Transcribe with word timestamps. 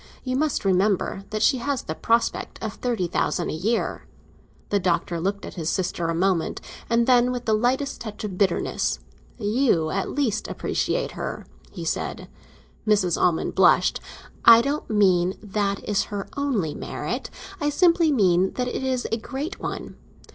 You 0.23 0.35
must 0.35 0.65
remember 0.65 1.25
that 1.29 1.43
she 1.43 1.59
has 1.59 1.83
the 1.83 1.93
prospect 1.93 2.57
of 2.63 2.73
thirty 2.73 3.05
thousand 3.07 3.51
a 3.51 3.53
year." 3.53 4.07
The 4.69 4.79
Doctor 4.79 5.19
looked 5.19 5.45
at 5.45 5.53
his 5.53 5.69
sister 5.69 6.07
a 6.07 6.15
moment, 6.15 6.59
and 6.89 7.05
then, 7.05 7.31
with 7.31 7.45
the 7.45 7.51
slightest 7.53 8.01
touch 8.01 8.23
of 8.23 8.35
bitterness: 8.35 8.97
"You 9.37 9.91
at 9.91 10.09
least 10.09 10.47
appreciate 10.47 11.11
her," 11.11 11.45
he 11.69 11.85
said. 11.85 12.27
Mrs. 12.87 13.15
Almond 13.15 13.53
blushed. 13.53 13.99
"I 14.43 14.63
don't 14.63 14.89
mean 14.89 15.37
that 15.43 15.87
is 15.87 16.05
her 16.05 16.27
only 16.35 16.73
merit; 16.73 17.29
I 17.59 17.69
simply 17.69 18.11
mean 18.11 18.53
that 18.53 18.67
it 18.67 18.83
is 18.83 19.05
a 19.11 19.17
great 19.17 19.59
one. 19.59 19.97